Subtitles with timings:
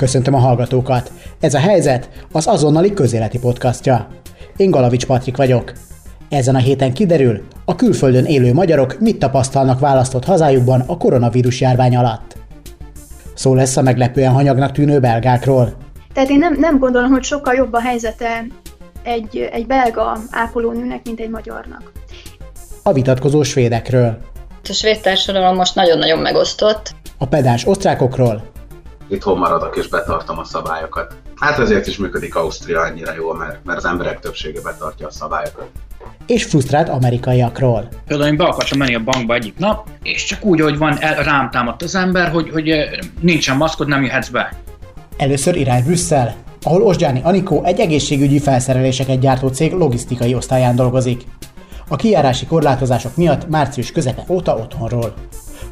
[0.00, 1.12] Köszöntöm a hallgatókat!
[1.40, 4.08] Ez a helyzet az azonnali közéleti podcastja.
[4.56, 5.72] Én Galavics Patrik vagyok.
[6.28, 11.96] Ezen a héten kiderül, a külföldön élő magyarok mit tapasztalnak választott hazájukban a koronavírus járvány
[11.96, 12.36] alatt.
[13.34, 15.72] Szó lesz a meglepően hanyagnak tűnő belgákról.
[16.12, 18.46] Tehát én nem, nem gondolom, hogy sokkal jobb a helyzete
[19.02, 21.92] egy, egy belga ápolónőnek, mint egy magyarnak.
[22.82, 24.18] A vitatkozó svédekről.
[24.68, 26.94] A svéd társadalom most nagyon-nagyon megosztott.
[27.18, 28.58] A pedás osztrákokról.
[29.10, 31.14] Itthon maradok és betartom a szabályokat.
[31.36, 35.66] Hát ezért is működik Ausztria annyira jól, mert, mert az emberek többsége betartja a szabályokat.
[36.26, 37.88] És frusztrált amerikaiakról.
[38.06, 41.22] Például én be akartam menni a bankba egyik nap, és csak úgy, hogy van, el,
[41.22, 44.52] rám támadt az ember, hogy, hogy eh, nincsen maszkod, nem jöhetsz be.
[45.16, 51.22] Először irány Brüsszel, ahol Osgyáni Anikó egy egészségügyi felszereléseket gyártó cég logisztikai osztályán dolgozik.
[51.88, 55.14] A kijárási korlátozások miatt március közepe óta otthonról.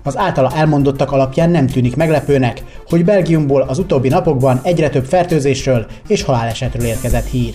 [0.02, 5.86] Az általa elmondottak alapján nem tűnik meglepőnek, hogy Belgiumból az utóbbi napokban egyre több fertőzésről
[6.06, 7.54] és halálesetről érkezett hír.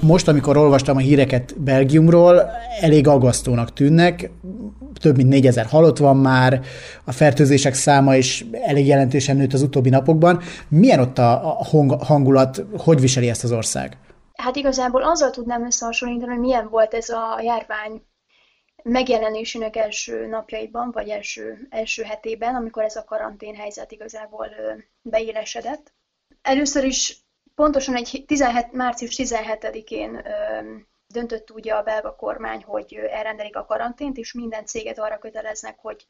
[0.00, 2.50] Most, amikor olvastam a híreket Belgiumról,
[2.80, 4.30] elég aggasztónak tűnnek.
[5.00, 6.60] Több mint 4000 halott van már,
[7.04, 10.40] a fertőzések száma is elég jelentősen nőtt az utóbbi napokban.
[10.68, 11.58] Milyen ott a
[12.06, 13.96] hangulat, hogy viseli ezt az ország?
[14.34, 18.02] Hát igazából azzal tudnám összehasonlítani, hogy milyen volt ez a járvány
[18.82, 24.48] megjelenésének első napjaiban, vagy első, első hetében, amikor ez a karantén helyzet igazából
[25.02, 25.92] beélesedett.
[26.42, 27.16] Először is
[27.54, 30.22] pontosan egy 17, március 17-én
[31.06, 36.06] döntött úgy a belga kormány, hogy elrendelik a karantént, és minden céget arra köteleznek, hogy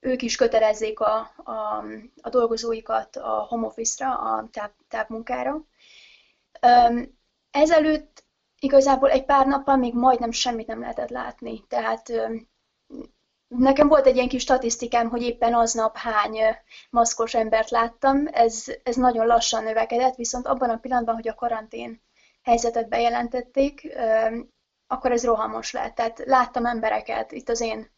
[0.00, 1.84] ők is kötelezzék a, a,
[2.20, 5.64] a dolgozóikat a home office-ra, a táv, távmunkára.
[7.50, 8.24] Ezelőtt
[8.60, 11.64] igazából egy pár nappal még majdnem semmit nem lehetett látni.
[11.68, 12.12] Tehát
[13.48, 16.38] nekem volt egy ilyen kis statisztikám, hogy éppen aznap hány
[16.90, 18.26] maszkos embert láttam.
[18.32, 22.02] Ez, ez nagyon lassan növekedett, viszont abban a pillanatban, hogy a karantén
[22.42, 23.98] helyzetet bejelentették,
[24.86, 25.94] akkor ez rohamos lett.
[25.94, 27.90] Tehát láttam embereket itt az én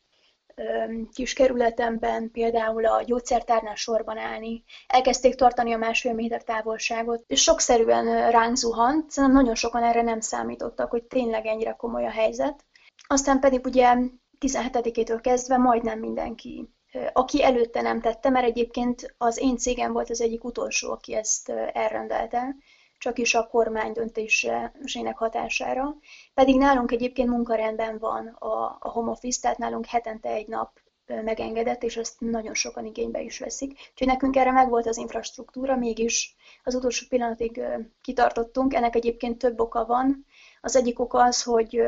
[1.12, 8.30] kis kerületemben például a gyógyszertárnál sorban állni, elkezdték tartani a másfél méter távolságot, és sokszerűen
[8.30, 12.64] ránk zuhant, szerintem nagyon sokan erre nem számítottak, hogy tényleg ennyire komoly a helyzet.
[13.06, 13.96] Aztán pedig ugye
[14.40, 16.68] 17-től kezdve majdnem mindenki
[17.12, 21.48] aki előtte nem tette, mert egyébként az én cégem volt az egyik utolsó, aki ezt
[21.72, 22.56] elrendelte,
[23.00, 25.96] csak is a kormány döntésének hatására.
[26.34, 31.82] Pedig nálunk egyébként munkarendben van a, a home office, tehát nálunk hetente egy nap megengedett,
[31.82, 33.70] és ezt nagyon sokan igénybe is veszik.
[33.90, 37.60] Úgyhogy nekünk erre megvolt az infrastruktúra, mégis az utolsó pillanatig
[38.00, 38.74] kitartottunk.
[38.74, 40.26] Ennek egyébként több oka van.
[40.60, 41.82] Az egyik oka az, hogy,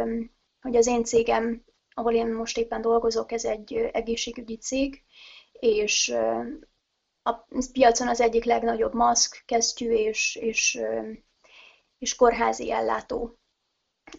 [0.60, 5.02] hogy az én cégem, ahol én most éppen dolgozok, ez egy egészségügyi cég,
[5.52, 6.14] és
[7.22, 10.81] a piacon az egyik legnagyobb maszk, kesztyű és, és,
[11.99, 13.37] és kórházi ellátó.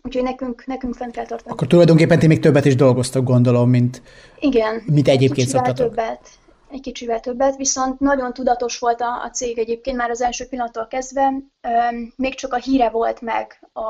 [0.01, 1.51] Úgyhogy nekünk, nekünk fent kell tartani.
[1.51, 4.01] Akkor tulajdonképpen ti még többet is dolgoztok, gondolom, mint,
[4.39, 5.87] Igen, mint egyébként szoktatok.
[5.87, 6.29] többet,
[6.69, 10.87] egy kicsivel többet, viszont nagyon tudatos volt a, a cég egyébként már az első pillanattól
[10.87, 11.33] kezdve.
[12.15, 13.81] Még csak a híre volt meg a,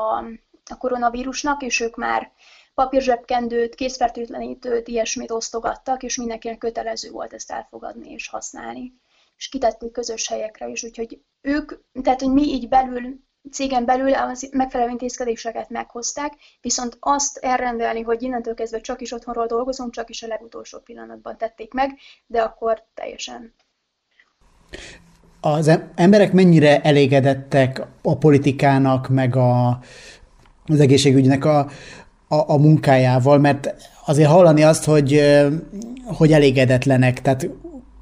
[0.70, 2.32] a koronavírusnak, és ők már
[2.74, 9.02] papírzsebkendőt, készfertőtlenítőt, ilyesmit osztogattak, és mindenkinek kötelező volt ezt elfogadni és használni
[9.36, 11.72] és kitettük közös helyekre is, úgyhogy ők,
[12.02, 18.22] tehát hogy mi így belül, cégen belül az megfelelő intézkedéseket meghozták, viszont azt elrendelni, hogy
[18.22, 22.84] innentől kezdve csak is otthonról dolgozunk, csak is a legutolsó pillanatban tették meg, de akkor
[22.94, 23.54] teljesen.
[25.40, 29.68] Az emberek mennyire elégedettek a politikának, meg a,
[30.66, 31.58] az egészségügynek a,
[32.28, 33.74] a, a munkájával, mert
[34.06, 35.20] azért hallani azt, hogy,
[36.04, 37.48] hogy elégedetlenek, tehát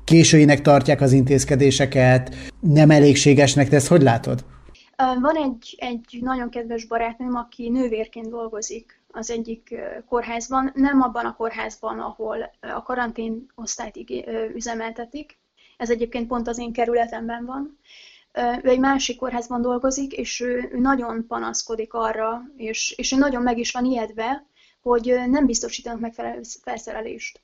[0.05, 4.45] későinek tartják az intézkedéseket, nem elégségesnek, te ezt hogy látod?
[4.97, 9.75] Van egy, egy nagyon kedves barátnőm, aki nővérként dolgozik az egyik
[10.09, 13.99] kórházban, nem abban a kórházban, ahol a karantén osztályt
[14.55, 15.39] üzemeltetik,
[15.77, 17.79] ez egyébként pont az én kerületemben van.
[18.63, 23.59] Ő egy másik kórházban dolgozik, és ő nagyon panaszkodik arra, és, és ő nagyon meg
[23.59, 24.47] is van ijedve,
[24.83, 27.41] hogy nem biztosítanak megfelelő felszerelést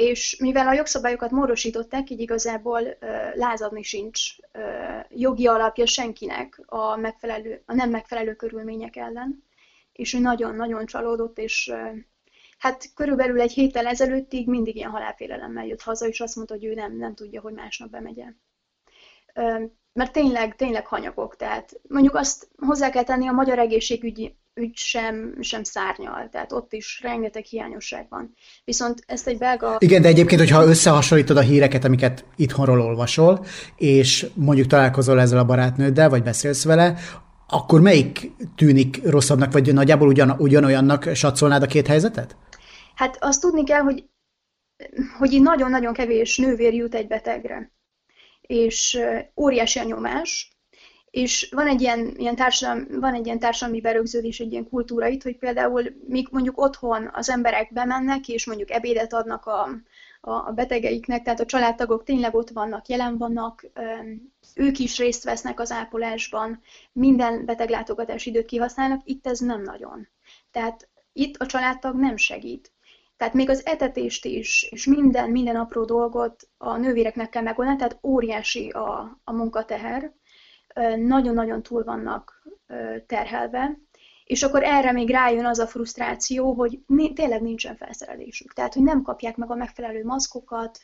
[0.00, 2.96] és mivel a jogszabályokat módosították, így igazából
[3.34, 4.36] lázadni sincs
[5.08, 9.44] jogi alapja senkinek a, megfelelő, a nem megfelelő körülmények ellen,
[9.92, 11.72] és ő nagyon-nagyon csalódott, és
[12.58, 16.74] hát körülbelül egy héttel ezelőttig mindig ilyen halálfélelemmel jött haza, és azt mondta, hogy ő
[16.74, 18.24] nem, nem tudja, hogy másnap bemegye.
[19.34, 19.62] Uh,
[19.92, 25.34] mert tényleg, tényleg hanyagok, tehát mondjuk azt hozzá kell tenni, a magyar egészségügyi ügy sem,
[25.40, 28.34] sem szárnyal, tehát ott is rengeteg hiányosság van.
[28.64, 29.76] Viszont ezt egy belga...
[29.78, 33.44] Igen, de egyébként, hogyha összehasonlítod a híreket, amiket itthonról olvasol,
[33.76, 36.98] és mondjuk találkozol ezzel a barátnőddel, vagy beszélsz vele,
[37.48, 42.36] akkor melyik tűnik rosszabbnak, vagy nagyjából ugyan, ugyanolyannak satszolnád a két helyzetet?
[42.94, 44.04] Hát azt tudni kell, hogy,
[45.18, 47.72] hogy nagyon-nagyon kevés nővér jut egy betegre.
[48.40, 48.98] És
[49.36, 50.59] óriási a nyomás,
[51.10, 55.22] és van egy ilyen, ilyen társadalmi, van egy ilyen társadalmi berögződés, egy ilyen kultúra itt,
[55.22, 59.68] hogy például míg mondjuk otthon az emberek bemennek, és mondjuk ebédet adnak a,
[60.20, 63.66] a betegeiknek, tehát a családtagok tényleg ott vannak, jelen vannak,
[64.54, 66.60] ők is részt vesznek az ápolásban,
[66.92, 70.08] minden beteglátogatási időt kihasználnak, itt ez nem nagyon.
[70.50, 72.72] Tehát itt a családtag nem segít.
[73.16, 77.98] Tehát még az etetést is, és minden, minden apró dolgot a nővéreknek kell megoldani, tehát
[78.02, 80.12] óriási a, a munkateher,
[80.96, 82.42] nagyon-nagyon túl vannak
[83.06, 83.78] terhelve,
[84.24, 86.80] és akkor erre még rájön az a frusztráció, hogy
[87.14, 88.52] tényleg nincsen felszerelésük.
[88.52, 90.78] Tehát, hogy nem kapják meg a megfelelő maszkokat,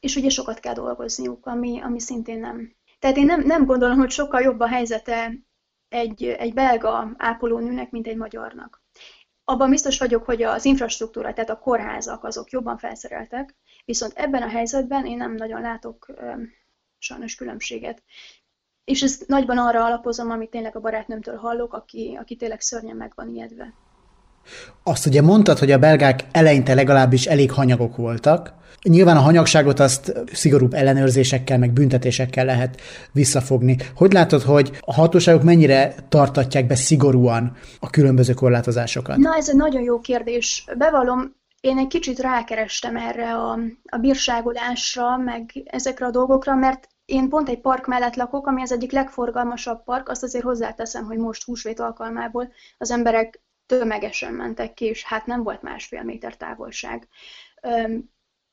[0.00, 2.74] és ugye sokat kell dolgozniuk, ami, ami szintén nem.
[2.98, 5.32] Tehát én nem, nem gondolom, hogy sokkal jobb a helyzete
[5.88, 8.82] egy, egy belga ápolónőnek, mint egy magyarnak.
[9.44, 14.48] Abban biztos vagyok, hogy az infrastruktúra, tehát a kórházak, azok jobban felszereltek, viszont ebben a
[14.48, 16.06] helyzetben én nem nagyon látok
[16.98, 18.02] sajnos különbséget.
[18.86, 23.12] És ezt nagyban arra alapozom, amit tényleg a barátnőmtől hallok, aki, aki tényleg szörnyen meg
[23.14, 23.72] van ijedve.
[24.82, 28.54] Azt ugye mondtad, hogy a belgák eleinte legalábbis elég hanyagok voltak.
[28.82, 32.80] Nyilván a hanyagságot azt szigorúbb ellenőrzésekkel, meg büntetésekkel lehet
[33.12, 33.76] visszafogni.
[33.94, 39.16] Hogy látod, hogy a hatóságok mennyire tartatják be szigorúan a különböző korlátozásokat?
[39.16, 40.64] Na, ez egy nagyon jó kérdés.
[40.78, 47.28] Bevallom, én egy kicsit rákerestem erre a, a bírságolásra, meg ezekre a dolgokra, mert én
[47.28, 51.44] pont egy park mellett lakok, ami az egyik legforgalmasabb park, azt azért hozzáteszem, hogy most
[51.44, 57.08] húsvét alkalmából az emberek tömegesen mentek ki, és hát nem volt másfél méter távolság.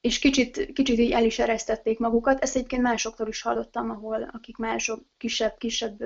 [0.02, 2.40] És kicsit, kicsit így el is eresztették magukat.
[2.40, 5.98] Ezt egyébként másoktól is hallottam, ahol akik mások kisebb, kisebb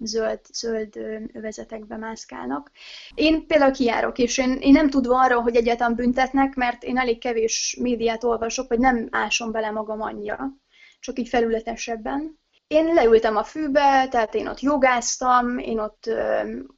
[0.00, 0.96] zöld, zöld
[1.32, 2.70] övezetekbe mászkálnak.
[3.14, 7.18] Én például kijárok, és én, én nem tudva arról, hogy egyáltalán büntetnek, mert én elég
[7.18, 10.61] kevés médiát olvasok, hogy nem ásom bele magam annyira
[11.02, 12.40] csak így felületesebben.
[12.66, 16.10] Én leültem a fűbe, tehát én ott jogáztam, én ott,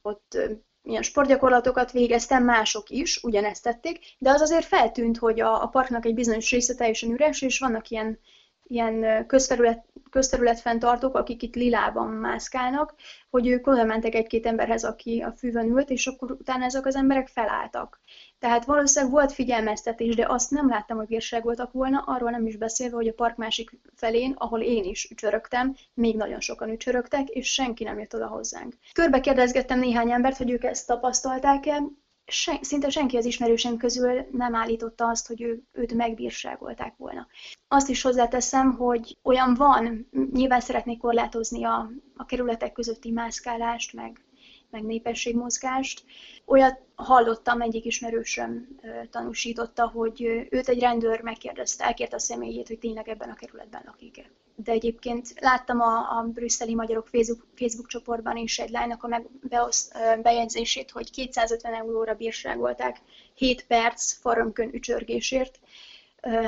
[0.01, 0.37] ott
[0.81, 6.05] ilyen sportgyakorlatokat végeztem, mások is ugyanezt tették, de az azért feltűnt, hogy a, a parknak
[6.05, 8.19] egy bizonyos része teljesen üres, és vannak ilyen,
[8.63, 12.93] ilyen közterület, közterületfenntartók, akik itt lilában mászkálnak,
[13.29, 16.95] hogy ők oda mentek egy-két emberhez, aki a fűvön ült, és akkor utána ezek az
[16.95, 18.01] emberek felálltak.
[18.39, 22.95] Tehát valószínűleg volt figyelmeztetés, de azt nem láttam, hogy voltak volna, arról nem is beszélve,
[22.95, 27.83] hogy a park másik felén, ahol én is ücsörögtem, még nagyon sokan ücsörögtek, és senki
[27.83, 28.73] nem jött oda hozzánk.
[28.93, 31.83] Körbe kérdezgettem néhány embert, hogy ők ezt tapasztalták-e,
[32.25, 37.27] sen, szinte senki az ismerősem közül nem állította azt, hogy ő, őt megbírságolták volna.
[37.67, 44.25] Azt is hozzáteszem, hogy olyan van, nyilván szeretnék korlátozni a, a kerületek közötti mászkálást, meg
[44.69, 46.03] meg népességmozgást.
[46.45, 48.67] Olyat hallottam, egyik ismerősöm
[49.09, 54.29] tanúsította, hogy őt egy rendőr megkérdezte, elkérte a személyét, hogy tényleg ebben a kerületben lakik-e.
[54.55, 59.27] De egyébként láttam a, a brüsszeli magyarok Facebook, Facebook csoportban is egy lánynak a meg,
[59.49, 59.91] beosz,
[60.21, 62.97] bejegyzését, hogy 250 euróra bírságolták
[63.33, 65.59] 7 perc farömkön ücsörgésért,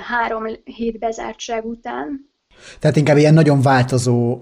[0.10, 2.30] három hét bezártság után.
[2.80, 4.42] Tehát inkább ilyen nagyon változó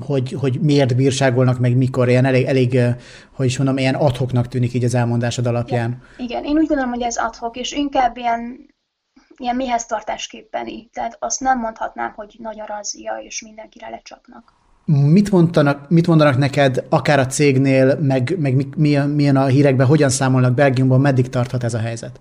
[0.00, 2.78] hogy, hogy miért bírságolnak, meg mikor, ilyen elég, elég,
[3.32, 6.02] hogy is mondom, ilyen adhoknak tűnik így az elmondásod alapján.
[6.16, 6.44] Igen, igen.
[6.44, 8.66] én úgy gondolom, hogy ez adhok, és inkább ilyen,
[9.36, 10.88] ilyen mihez tartásképpeni.
[10.92, 14.52] Tehát azt nem mondhatnám, hogy nagy a razzia, és mindenkire lecsapnak.
[14.84, 20.08] Mit mondanak, mit mondanak neked, akár a cégnél, meg, meg milyen, milyen a hírekben, hogyan
[20.08, 22.20] számolnak Belgiumban, meddig tarthat ez a helyzet?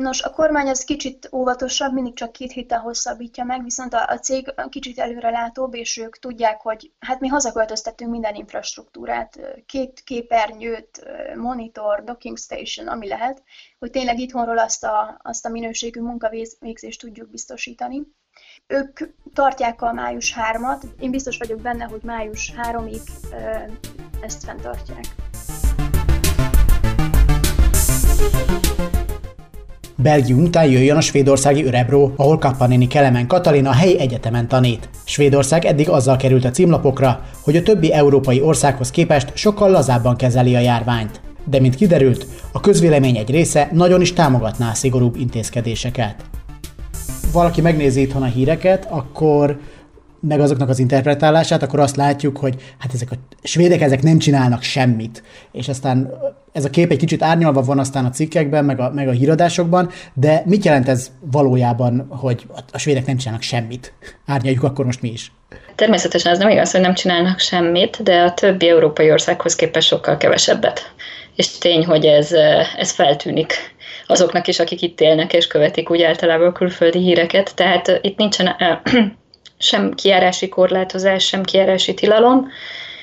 [0.00, 4.18] Nos, a kormány az kicsit óvatosabb, mindig csak két héttel hosszabbítja meg, viszont a, a
[4.18, 11.04] cég kicsit előrelátóbb, és ők tudják, hogy hát mi hazaköltöztettünk minden infrastruktúrát, két képernyőt,
[11.36, 13.42] monitor, docking station, ami lehet,
[13.78, 18.02] hogy tényleg itthonról azt a, azt a minőségű munkavégzést tudjuk biztosítani.
[18.66, 18.98] Ők
[19.34, 23.02] tartják a május 3-at, én biztos vagyok benne, hogy május 3-ig
[24.20, 25.04] ezt fenntartják.
[30.02, 34.88] Belgium után jöjjön a svédországi Örebró, ahol Kappanéni Kelemen Katalina helyi egyetemen tanít.
[35.04, 40.54] Svédország eddig azzal került a címlapokra, hogy a többi európai országhoz képest sokkal lazábban kezeli
[40.54, 41.20] a járványt.
[41.44, 46.14] De mint kiderült, a közvélemény egy része nagyon is támogatná a szigorúbb intézkedéseket.
[47.32, 49.58] Valaki megnézi itthon a híreket, akkor
[50.20, 54.62] meg azoknak az interpretálását, akkor azt látjuk, hogy hát ezek a svédek ezek nem csinálnak
[54.62, 55.22] semmit.
[55.52, 56.10] És aztán
[56.52, 59.90] ez a kép egy kicsit árnyalva van aztán a cikkekben, meg a, meg a híradásokban,
[60.14, 63.92] de mit jelent ez valójában, hogy a svédek nem csinálnak semmit?
[64.26, 65.32] Árnyaljuk akkor most mi is.
[65.74, 70.16] Természetesen ez nem igaz, hogy nem csinálnak semmit, de a többi európai országhoz képest sokkal
[70.16, 70.94] kevesebbet.
[71.36, 72.32] És tény, hogy ez,
[72.76, 73.52] ez feltűnik
[74.06, 77.54] azoknak is, akik itt élnek és követik úgy általában a külföldi híreket.
[77.54, 78.56] Tehát itt nincsen
[79.60, 82.48] sem kiárási korlátozás, sem kiárási tilalom.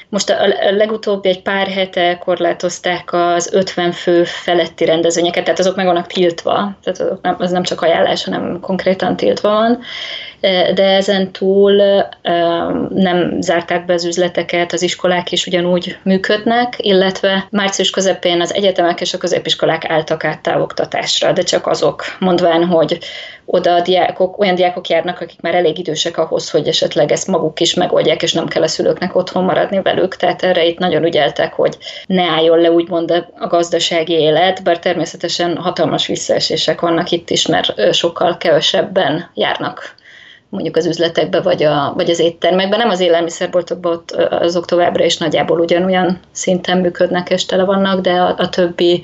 [0.09, 5.85] Most a legutóbbi egy pár hete korlátozták az 50 fő feletti rendezvényeket, tehát azok meg
[5.85, 9.79] vannak tiltva, tehát azok nem, az nem csak ajánlás, hanem konkrétan tiltva van
[10.73, 11.81] de ezen túl
[12.89, 19.01] nem zárták be az üzleteket, az iskolák is ugyanúgy működnek, illetve március közepén az egyetemek
[19.01, 22.97] és a középiskolák álltak át távoktatásra, de csak azok, mondván, hogy
[23.45, 27.59] oda a diákok, olyan diákok járnak, akik már elég idősek ahhoz, hogy esetleg ezt maguk
[27.59, 30.15] is megoldják, és nem kell a szülőknek otthon maradni velük.
[30.15, 35.57] Tehát erre itt nagyon ügyeltek, hogy ne álljon le úgymond a gazdasági élet, bár természetesen
[35.57, 39.95] hatalmas visszaesések vannak itt is, mert sokkal kevesebben járnak
[40.49, 42.79] mondjuk az üzletekbe, vagy, a, vagy az éttermekben.
[42.79, 48.11] Nem az élelmiszerboltokban, ott azok továbbra is nagyjából ugyanolyan szinten működnek és tele vannak, de
[48.11, 49.03] a, a többi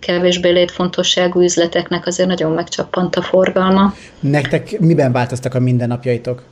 [0.00, 3.94] kevésbé létfontosságú üzleteknek azért nagyon megcsappant a forgalma.
[4.20, 6.42] Nektek miben változtak a mindennapjaitok?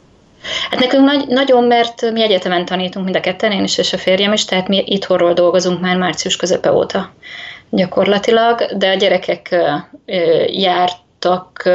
[0.71, 3.99] Hát nekünk nagy, nagyon, mert mi egyetemen tanítunk mind a ketten, én is és a
[3.99, 7.13] férjem is, tehát mi itthonról dolgozunk már március közepe óta
[7.71, 9.57] gyakorlatilag, de a gyerekek
[10.47, 11.69] jártak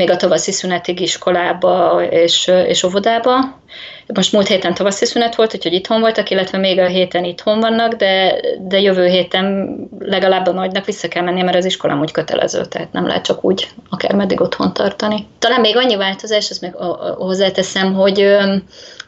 [0.00, 3.58] még a tavaszi szünetig iskolába és, és óvodába.
[4.06, 7.94] Most múlt héten tavaszi szünet volt, úgyhogy itthon voltak, illetve még a héten itthon vannak,
[7.94, 12.64] de, de jövő héten legalább a nagynak vissza kell menni, mert az iskolám úgy kötelező,
[12.64, 15.26] tehát nem lehet csak úgy akár meddig otthon tartani.
[15.38, 16.74] Talán még annyi változás, azt még
[17.16, 18.36] hozzáteszem, hogy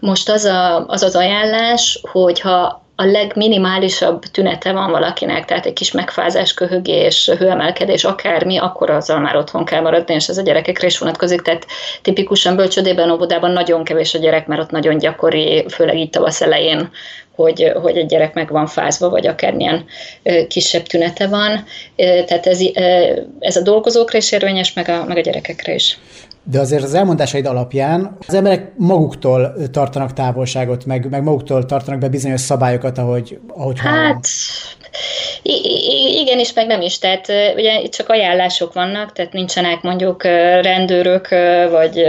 [0.01, 5.93] most az, a, az az ajánlás, hogyha a legminimálisabb tünete van valakinek, tehát egy kis
[5.93, 10.99] megfázás, köhögés, hőemelkedés, akármi, akkor azzal már otthon kell maradni, és ez a gyerekekre is
[10.99, 11.67] vonatkozik, tehát
[12.03, 16.91] tipikusan bölcsödében, óvodában nagyon kevés a gyerek, mert ott nagyon gyakori, főleg itt tavasz elején,
[17.35, 19.85] hogy, hogy egy gyerek meg van fázva, vagy akármilyen
[20.49, 21.65] kisebb tünete van.
[21.97, 22.61] Tehát ez,
[23.39, 25.99] ez a dolgozókra is érvényes, meg a, meg a gyerekekre is.
[26.45, 32.09] De azért az elmondásaid alapján az emberek maguktól tartanak távolságot, meg, meg maguktól tartanak be
[32.09, 34.21] bizonyos szabályokat, ahogy, ahogy Hát, hallom.
[35.43, 36.99] Igen is, meg nem is.
[36.99, 40.23] Tehát ugye itt csak ajánlások vannak, tehát nincsenek mondjuk
[40.63, 41.29] rendőrök
[41.71, 42.05] vagy,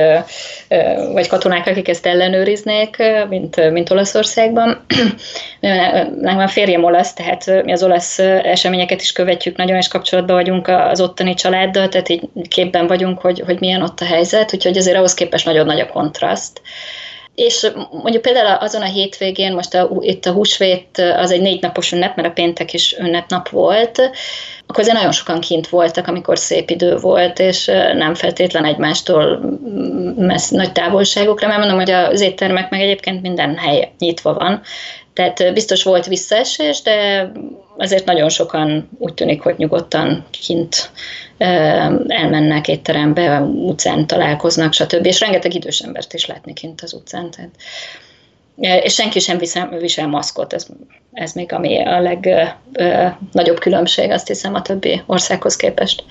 [1.13, 2.97] vagy katonák, akik ezt ellenőriznék,
[3.29, 4.85] mint, mint Olaszországban.
[6.21, 10.67] Nekem a férjem olasz, tehát mi az olasz eseményeket is követjük nagyon, és kapcsolatban vagyunk
[10.67, 14.97] az ottani családdal, tehát így képben vagyunk, hogy, hogy milyen ott a helyzet, úgyhogy azért
[14.97, 16.61] ahhoz képest nagyon nagy a kontraszt.
[17.35, 21.91] És mondjuk például azon a hétvégén, most a, itt a húsvét az egy négy napos
[21.91, 24.11] ünnep, mert a péntek is ünnepnap volt,
[24.67, 29.39] akkor azért nagyon sokan kint voltak, amikor szép idő volt, és nem feltétlen egymástól
[30.17, 34.61] messz, nagy távolságokra, mert mondom, hogy az éttermek meg egyébként minden hely nyitva van,
[35.13, 37.31] tehát biztos volt visszaesés, de
[37.77, 40.91] azért nagyon sokan úgy tűnik, hogy nyugodtan kint
[42.07, 45.05] elmennek étterembe, utcán találkoznak, stb.
[45.05, 47.31] És rengeteg idős embert is látni kint az utcán.
[47.31, 47.51] Tehát,
[48.83, 50.67] és senki sem visel, visel maszkot, ez,
[51.11, 56.03] ez még ami a legnagyobb különbség, azt hiszem, a többi országhoz képest.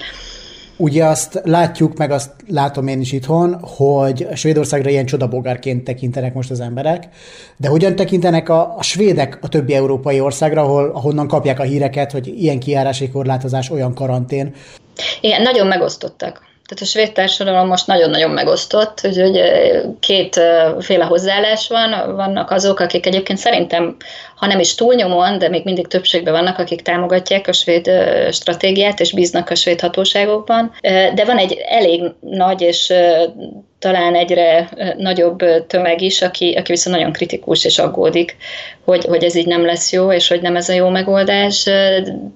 [0.76, 6.50] Ugye azt látjuk, meg azt látom én is itthon, hogy Svédországra ilyen csodabogárként tekintenek most
[6.50, 7.09] az emberek,
[7.57, 12.12] de hogyan tekintenek a, a svédek a többi európai országra, ahol, ahonnan kapják a híreket,
[12.12, 14.55] hogy ilyen kiárási korlátozás, olyan karantén?
[15.21, 16.51] Igen, nagyon megosztottak.
[16.73, 19.41] Tehát a svéd társadalom most nagyon-nagyon megosztott, úgyhogy
[20.00, 22.14] kétféle hozzáállás van.
[22.17, 23.97] Vannak azok, akik egyébként szerintem,
[24.37, 27.91] ha nem is túlnyomóan, de még mindig többségben vannak, akik támogatják a svéd
[28.31, 30.73] stratégiát és bíznak a svéd hatóságokban.
[31.14, 32.93] De van egy elég nagy és
[33.82, 38.36] talán egyre nagyobb tömeg is, aki, aki viszont nagyon kritikus és aggódik,
[38.84, 41.62] hogy, hogy ez így nem lesz jó, és hogy nem ez a jó megoldás.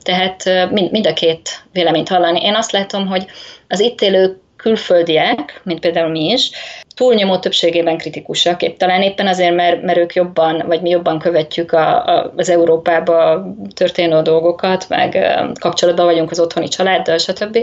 [0.03, 2.41] Tehát mind, mind a két véleményt hallani.
[2.43, 3.27] Én azt látom, hogy
[3.69, 6.51] az itt élő külföldiek, mint például mi is,
[6.97, 11.73] túlnyomó többségében kritikusak, épp talán éppen azért, mert, mert ők jobban, vagy mi jobban követjük
[11.73, 15.19] a, a, az Európába történő dolgokat, meg
[15.61, 17.59] kapcsolatban vagyunk az otthoni családdal, stb.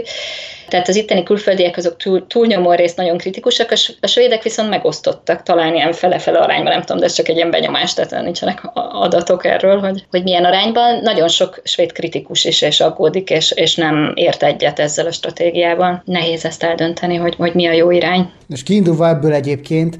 [0.68, 5.74] Tehát az itteni külföldiek azok túl, túlnyomó részt nagyon kritikusak, a, svédek viszont megosztottak, talán
[5.74, 9.78] ilyen fele-fele arányban, nem tudom, de ez csak egy ilyen benyomás, tehát nincsenek adatok erről,
[9.78, 11.00] hogy, hogy milyen arányban.
[11.02, 16.02] Nagyon sok svéd kritikus is és aggódik, és, és nem ért egyet ezzel a stratégiában.
[16.04, 18.30] Nehéz ezt eldönteni, hogy, hogy mi a jó irány.
[18.48, 19.98] És kiindulva ebből egyébként,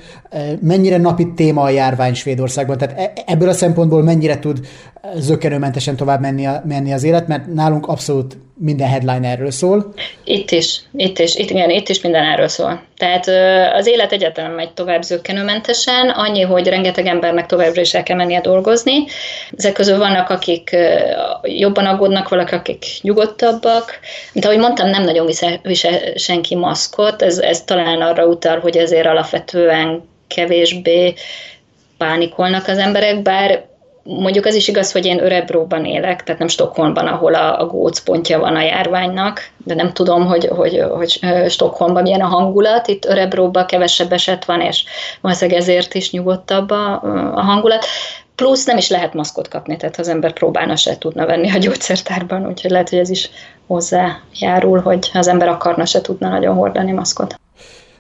[0.61, 2.79] mennyire napi téma a járvány Svédországban?
[2.79, 4.67] Tehát e, ebből a szempontból mennyire tud
[5.17, 9.95] zökkenőmentesen tovább menni, a, menni az élet, mert nálunk abszolút minden headline erről szól.
[10.25, 12.83] Itt is, itt is, itt, igen, itt is minden erről szól.
[12.97, 13.27] Tehát
[13.75, 18.41] az élet egyetlen megy tovább zöggenőmentesen, annyi, hogy rengeteg embernek továbbra is el kell mennie
[18.41, 19.05] dolgozni.
[19.57, 20.77] Ezek közül vannak, akik
[21.43, 23.99] jobban aggódnak, valaki, akik nyugodtabbak.
[24.33, 28.77] Mint ahogy mondtam, nem nagyon visel, visel senki maszkot, ez, ez talán arra utal, hogy
[28.77, 31.15] ezért alapvetően kevésbé
[31.99, 33.65] pánikolnak az emberek, bár
[34.07, 38.39] Mondjuk az is igaz, hogy én Örebróban élek, tehát nem Stockholmban, ahol a, a gócpontja
[38.39, 42.89] van a járványnak, de nem tudom, hogy, hogy, hogy Stockholmban milyen a hangulat.
[42.89, 44.85] Itt Örebróban kevesebb eset van, és
[45.21, 47.03] valószínűleg ezért is nyugodtabb a,
[47.35, 47.85] a hangulat.
[48.35, 52.47] Plusz nem is lehet maszkot kapni, tehát az ember próbálna, se tudna venni a gyógyszertárban,
[52.47, 53.31] úgyhogy lehet, hogy ez is
[53.67, 57.35] hozzájárul, hogy az ember akarna, se tudna nagyon hordani maszkot.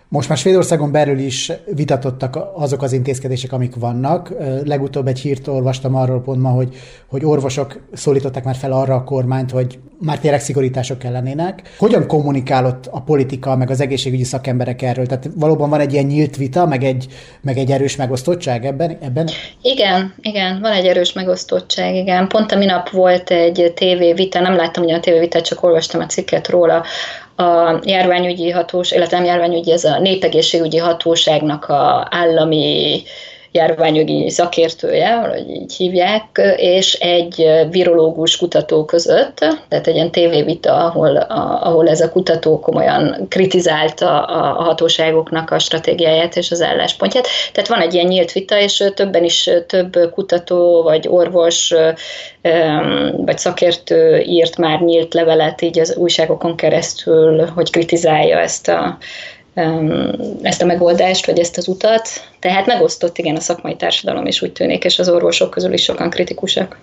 [0.09, 4.33] Most már Svédországon belül is vitatottak azok az intézkedések, amik vannak.
[4.65, 9.05] Legutóbb egy hírt olvastam arról pont ma, hogy, hogy orvosok szólították már fel arra a
[9.05, 11.75] kormányt, hogy már tényleg szigorítások kellenének.
[11.79, 15.07] Hogyan kommunikálott a politika, meg az egészségügyi szakemberek erről?
[15.07, 17.07] Tehát valóban van egy ilyen nyílt vita, meg egy,
[17.41, 18.99] meg egy erős megosztottság ebben?
[19.01, 19.29] ebben?
[19.63, 22.29] Igen, igen, van egy erős megosztottság, igen.
[22.29, 26.49] Pont a minap volt egy tévévita, nem láttam ugye a tévévitát, csak olvastam a cikket
[26.49, 26.85] róla,
[27.37, 33.03] a járványügyi hatós, illetve nem járványügyi, ez a népegészségügyi hatóságnak a állami
[33.55, 39.37] járványügyi szakértője, valahogy így hívják, és egy virológus kutató között,
[39.69, 45.51] tehát egy ilyen tévévita, ahol, a, ahol ez a kutató komolyan kritizálta a, a hatóságoknak
[45.51, 47.27] a stratégiáját és az álláspontját.
[47.53, 51.75] Tehát van egy ilyen nyílt vita, és többen is több kutató, vagy orvos,
[53.17, 58.99] vagy szakértő írt már nyílt levelet így az újságokon keresztül, hogy kritizálja ezt a
[60.43, 62.09] ezt a megoldást, vagy ezt az utat.
[62.39, 66.11] Tehát megosztott igen a szakmai társadalom is úgy tűnik, és az orvosok közül is sokan
[66.11, 66.79] kritikusak.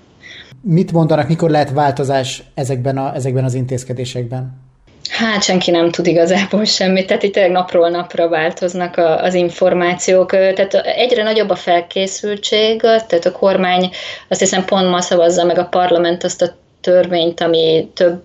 [0.62, 4.70] Mit mondanak, mikor lehet változás ezekben, a, ezekben az intézkedésekben?
[5.10, 10.74] Hát senki nem tud igazából semmit, tehát itt napról napra változnak a, az információk, tehát
[10.74, 13.90] egyre nagyobb a felkészültség, tehát a kormány
[14.28, 18.24] azt hiszem pont ma szavazza meg a parlament azt a törvényt, ami több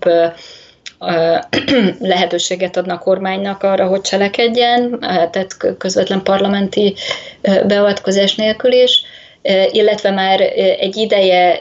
[1.99, 6.95] lehetőséget adna a kormánynak arra, hogy cselekedjen, tehát közvetlen parlamenti
[7.67, 9.03] beavatkozás nélkül is,
[9.71, 10.41] illetve már
[10.79, 11.59] egy ideje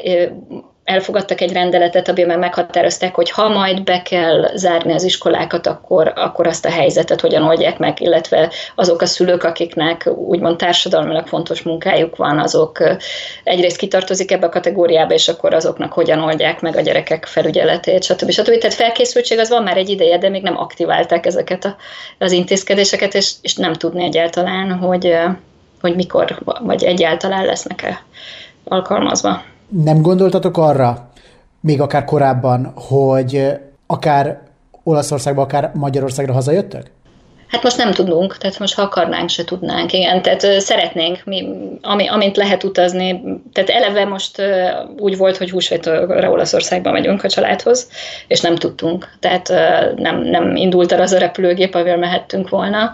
[0.87, 6.47] elfogadtak egy rendeletet, amiben meghatározták, hogy ha majd be kell zárni az iskolákat, akkor, akkor
[6.47, 12.17] azt a helyzetet hogyan oldják meg, illetve azok a szülők, akiknek úgymond társadalmilag fontos munkájuk
[12.17, 12.79] van, azok
[13.45, 18.31] egyrészt kitartozik ebbe a kategóriába, és akkor azoknak hogyan oldják meg a gyerekek felügyeletét, stb.
[18.31, 18.59] stb.
[18.59, 21.77] Tehát felkészültség az van már egy ideje, de még nem aktiválták ezeket a,
[22.19, 25.17] az intézkedéseket, és, és nem tudni egyáltalán, hogy,
[25.81, 28.03] hogy mikor, vagy egyáltalán lesznek-e
[28.65, 29.55] alkalmazva.
[29.69, 31.09] Nem gondoltatok arra,
[31.61, 33.47] még akár korábban, hogy
[33.87, 34.41] akár
[34.83, 36.91] Olaszországba, akár Magyarországra hazajöttök?
[37.49, 41.49] Hát most nem tudunk, tehát most ha akarnánk, se tudnánk, igen, tehát szeretnénk, mi,
[41.83, 44.43] ami, amint lehet utazni, tehát eleve most
[44.99, 47.91] úgy volt, hogy húsvétre Olaszországba megyünk a családhoz,
[48.27, 49.49] és nem tudtunk, tehát
[49.97, 52.93] nem, nem indult el az a repülőgép, amivel mehettünk volna,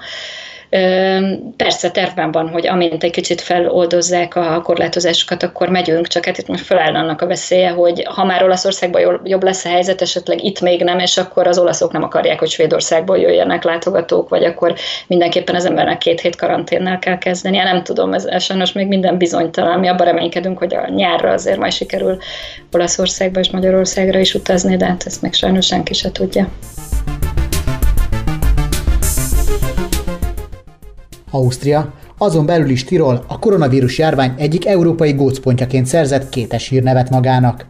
[1.56, 6.46] Persze tervben van, hogy amint egy kicsit feloldozzák a korlátozásokat, akkor megyünk, csak hát itt
[6.46, 10.60] most feláll annak a veszélye, hogy ha már Olaszországban jobb lesz a helyzet, esetleg itt
[10.60, 14.74] még nem, és akkor az olaszok nem akarják, hogy Svédországból jöjjenek látogatók, vagy akkor
[15.06, 17.56] mindenképpen az embernek két hét karanténnel kell kezdeni.
[17.56, 19.78] Ja, nem tudom, ez sajnos még minden bizonytalan.
[19.78, 22.18] Mi abban reménykedünk, hogy a nyárra azért majd sikerül
[22.72, 26.48] Olaszországba és Magyarországra is utazni, de hát ezt még sajnos senki se tudja.
[31.34, 37.66] Ausztria, azon belül is Tirol a koronavírus járvány egyik európai gócpontjaként szerzett kétes hírnevet magának.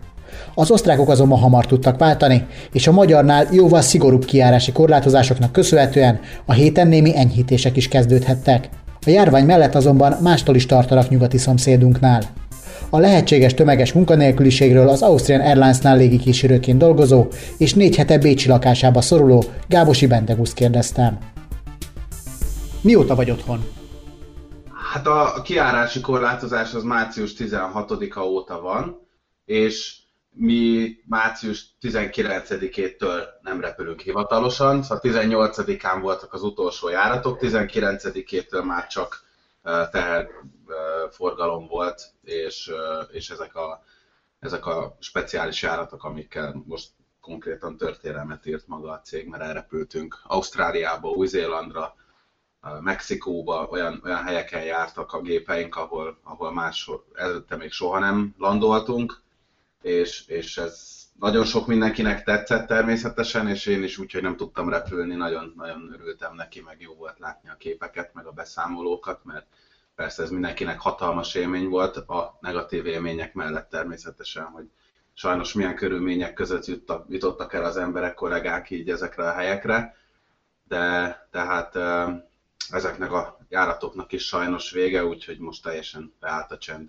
[0.55, 6.53] Az osztrákok azonban hamar tudtak váltani, és a magyarnál jóval szigorúbb kiárási korlátozásoknak köszönhetően a
[6.53, 8.68] héten némi enyhítések is kezdődhettek.
[9.07, 12.22] A járvány mellett azonban mástól is tartanak nyugati szomszédunknál.
[12.90, 17.27] A lehetséges tömeges munkanélküliségről az Austrian Airlines-nál légikísérőként dolgozó
[17.59, 21.18] és négy hete Bécsi lakásába szoruló Gábosi Bendeguszt kérdeztem.
[22.82, 23.60] Mióta vagy otthon?
[24.92, 29.06] Hát a kiárási korlátozás az március 16-a óta van,
[29.44, 29.98] és
[30.30, 39.22] mi március 19-től nem repülünk hivatalosan, szóval 18-án voltak az utolsó járatok, 19-től már csak
[39.90, 42.70] teherforgalom volt, és,
[43.10, 43.82] és ezek, a,
[44.38, 46.88] ezek a speciális járatok, amikkel most
[47.20, 51.94] konkrétan történelmet írt maga a cég, mert elrepültünk Ausztráliába, Új-Zélandra,
[52.81, 59.22] Mexikóba, olyan, olyan helyeken jártak a gépeink, ahol, ahol más előtte még soha nem landoltunk,
[59.81, 64.68] és, és ez nagyon sok mindenkinek tetszett természetesen, és én is úgy, hogy nem tudtam
[64.68, 69.46] repülni, nagyon, nagyon örültem neki, meg jó volt látni a képeket, meg a beszámolókat, mert
[69.94, 74.64] persze ez mindenkinek hatalmas élmény volt, a negatív élmények mellett természetesen, hogy
[75.14, 79.96] sajnos milyen körülmények között juttak, jutottak el az emberek, kollégák így ezekre a helyekre,
[80.68, 81.79] de tehát
[82.70, 86.88] ezeknek a járatoknak is sajnos vége, úgyhogy most teljesen beállt a csend.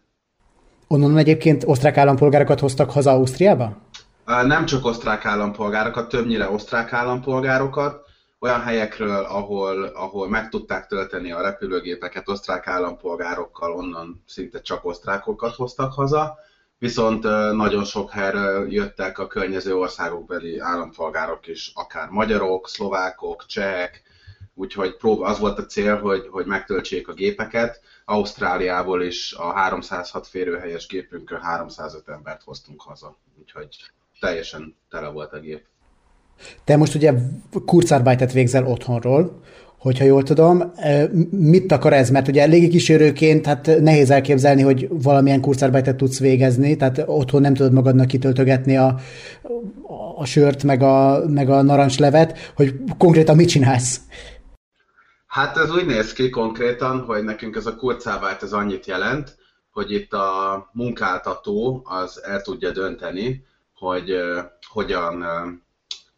[0.88, 3.78] Onnan egyébként osztrák állampolgárokat hoztak haza Ausztriába?
[4.26, 8.06] Nem csak osztrák állampolgárokat, többnyire osztrák állampolgárokat,
[8.40, 15.56] olyan helyekről, ahol, ahol meg tudták tölteni a repülőgépeket osztrák állampolgárokkal, onnan szinte csak osztrákokat
[15.56, 16.38] hoztak haza,
[16.78, 24.02] viszont nagyon sok helyről jöttek a környező országokbeli állampolgárok is, akár magyarok, szlovákok, csehek,
[24.56, 27.82] úgyhogy próba, az volt a cél, hogy, hogy megtöltsék a gépeket.
[28.06, 33.76] Ausztráliából is a 306 férőhelyes gépünkön 305 embert hoztunk haza, úgyhogy
[34.20, 35.63] teljesen tele volt a gép.
[36.63, 37.13] Te most ugye
[37.66, 39.42] kurzarbeitet végzel otthonról,
[39.78, 40.74] hogyha jól tudom.
[41.30, 42.10] Mit akar ez?
[42.10, 47.74] Mert ugye légikísérőként hát nehéz elképzelni, hogy valamilyen kurzarbeitet tudsz végezni, tehát otthon nem tudod
[47.74, 49.00] magadnak kitöltögetni a,
[50.18, 54.02] a sört, meg a, meg a narancslevet, hogy konkrétan mit csinálsz?
[55.34, 59.38] Hát ez úgy néz ki konkrétan, hogy nekünk ez a kurzarbeit ez annyit jelent,
[59.72, 64.19] hogy itt a munkáltató az el tudja dönteni, hogy
[64.67, 65.26] hogyan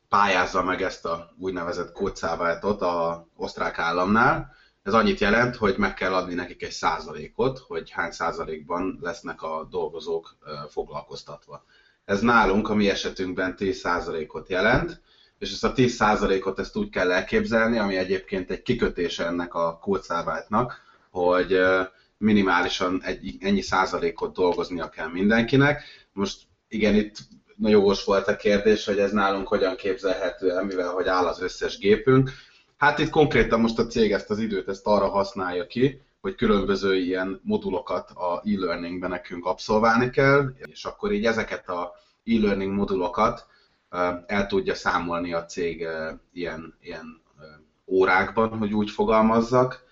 [0.09, 4.55] pályázza meg ezt a úgynevezett kódszáváltot a osztrák államnál.
[4.83, 9.67] Ez annyit jelent, hogy meg kell adni nekik egy százalékot, hogy hány százalékban lesznek a
[9.69, 10.35] dolgozók
[10.69, 11.65] foglalkoztatva.
[12.05, 15.01] Ez nálunk, a mi esetünkben 10 százalékot jelent,
[15.39, 19.77] és ezt a 10 százalékot ezt úgy kell elképzelni, ami egyébként egy kikötése ennek a
[19.81, 21.59] kódszáváltnak, hogy
[22.17, 25.83] minimálisan egy, ennyi százalékot dolgoznia kell mindenkinek.
[26.13, 27.15] Most igen, itt
[27.55, 31.41] nagyon jogos volt a kérdés, hogy ez nálunk hogyan képzelhető el, mivel hogy áll az
[31.41, 32.31] összes gépünk.
[32.77, 36.95] Hát itt konkrétan most a cég ezt az időt ezt arra használja ki, hogy különböző
[36.95, 41.93] ilyen modulokat a e-learningben nekünk abszolválni kell, és akkor így ezeket a
[42.23, 43.45] e-learning modulokat
[44.27, 45.87] el tudja számolni a cég
[46.33, 47.21] ilyen, ilyen
[47.87, 49.83] órákban, hogy úgy fogalmazzak.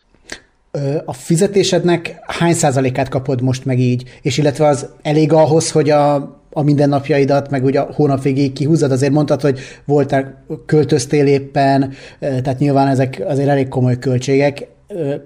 [1.05, 4.19] A fizetésednek hány százalékát kapod most meg így?
[4.21, 8.91] És illetve az elég ahhoz, hogy a a mindennapjaidat, meg ugye a hónap végéig kihúzod,
[8.91, 14.67] azért mondtad, hogy voltál, költöztél éppen, tehát nyilván ezek azért elég komoly költségek.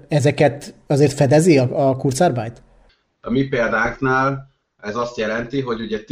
[0.08, 2.62] Ezeket azért fedezi a, a Kurzarbeit?
[3.20, 4.50] A mi példáknál
[4.82, 6.04] ez azt jelenti, hogy ugye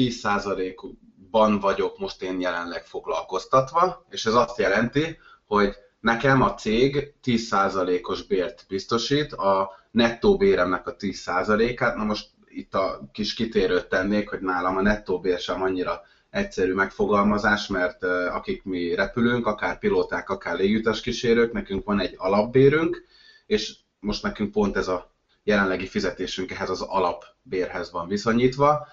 [1.26, 8.22] 10%-ban vagyok most én jelenleg foglalkoztatva, és ez azt jelenti, hogy nekem a cég 10%-os
[8.22, 14.40] bért biztosít, a nettó béremnek a 10%-át, na most itt a kis kitérőt tennék, hogy
[14.40, 20.56] nálam a nettó bér sem annyira egyszerű megfogalmazás, mert akik mi repülünk, akár pilóták, akár
[20.56, 23.04] légutas kísérők, nekünk van egy alapbérünk,
[23.46, 28.86] és most nekünk pont ez a jelenlegi fizetésünk ehhez az alapbérhez van viszonyítva,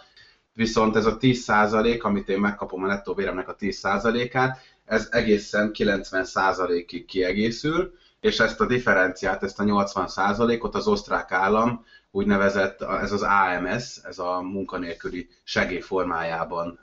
[0.53, 7.05] viszont ez a 10%, amit én megkapom a nettó béremnek a 10%-át, ez egészen 90%-ig
[7.05, 13.97] kiegészül, és ezt a differenciát, ezt a 80%-ot az osztrák állam úgynevezett, ez az AMS,
[14.03, 16.79] ez a munkanélküli segély formájában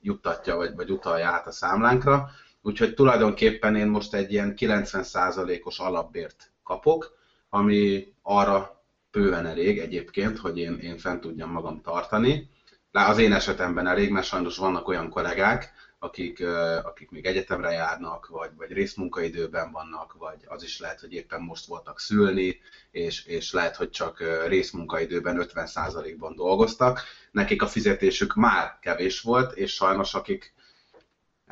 [0.00, 2.30] juttatja, vagy, vagy utalja át a számlánkra.
[2.62, 7.16] Úgyhogy tulajdonképpen én most egy ilyen 90%-os alapbért kapok,
[7.48, 12.50] ami arra bőven elég egyébként, hogy én, én fent tudjam magam tartani.
[12.92, 16.44] Az én esetemben elég, mert sajnos vannak olyan kollégák, akik,
[16.82, 21.66] akik még egyetemre járnak, vagy, vagy részmunkaidőben vannak, vagy az is lehet, hogy éppen most
[21.66, 27.02] voltak szülni, és, és lehet, hogy csak részmunkaidőben 50%-ban dolgoztak.
[27.30, 30.54] Nekik a fizetésük már kevés volt, és sajnos akik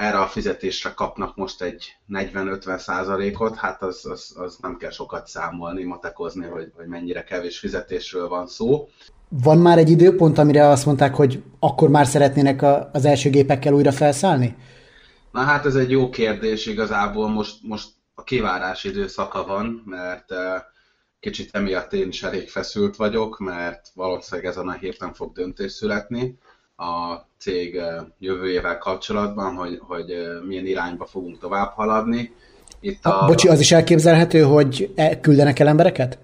[0.00, 5.26] erre a fizetésre kapnak most egy 40-50 ot hát az, az, az nem kell sokat
[5.26, 8.88] számolni, matekozni, hogy, hogy mennyire kevés fizetésről van szó.
[9.28, 13.72] Van már egy időpont, amire azt mondták, hogy akkor már szeretnének a, az első gépekkel
[13.72, 14.56] újra felszállni?
[15.32, 20.38] Na hát ez egy jó kérdés, igazából most, most a kivárás időszaka van, mert uh,
[21.20, 26.38] kicsit emiatt én is elég feszült vagyok, mert valószínűleg ezen a héten fog döntés születni
[26.80, 27.80] a cég
[28.18, 30.06] jövőjével kapcsolatban, hogy, hogy
[30.46, 32.34] milyen irányba fogunk tovább haladni.
[32.80, 33.26] Itt a...
[33.26, 36.18] Bocsi, az is elképzelhető, hogy e, küldenek el embereket?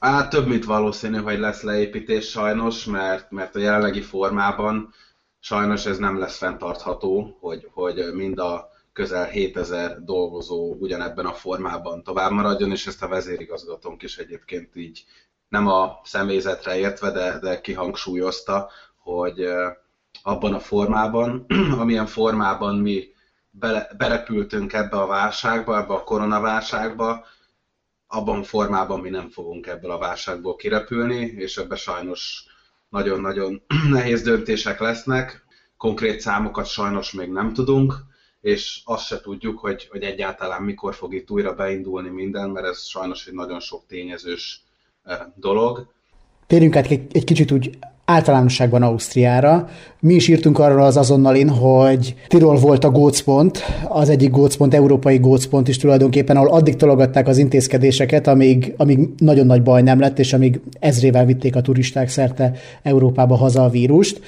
[0.00, 4.94] Hát több, mint valószínű, hogy lesz leépítés sajnos, mert, mert a jelenlegi formában
[5.40, 12.02] sajnos ez nem lesz fenntartható, hogy, hogy mind a közel 7000 dolgozó ugyanebben a formában
[12.02, 15.04] tovább maradjon, és ezt a vezérigazgatónk is egyébként így
[15.48, 18.70] nem a személyzetre értve, de, de kihangsúlyozta,
[19.06, 19.46] hogy
[20.22, 21.46] abban a formában,
[21.80, 23.04] amilyen formában mi
[23.50, 27.24] bele, berepültünk ebbe a válságba, ebbe a koronaválságba,
[28.06, 32.44] abban formában mi nem fogunk ebből a válságból kirepülni, és ebbe sajnos
[32.88, 35.44] nagyon-nagyon nehéz döntések lesznek.
[35.76, 37.94] Konkrét számokat sajnos még nem tudunk,
[38.40, 42.84] és azt se tudjuk, hogy, hogy egyáltalán mikor fog itt újra beindulni minden, mert ez
[42.84, 44.62] sajnos egy nagyon sok tényezős
[45.34, 45.92] dolog.
[46.46, 49.68] Térjünk át egy, egy kicsit úgy általánosságban Ausztriára.
[50.00, 55.18] Mi is írtunk arról az azonnalin, hogy Tirol volt a gócpont, az egyik gócpont, európai
[55.18, 60.18] gócpont is tulajdonképpen, ahol addig tologatták az intézkedéseket, amíg, amíg nagyon nagy baj nem lett,
[60.18, 64.20] és amíg ezrével vitték a turisták szerte Európába haza a vírust.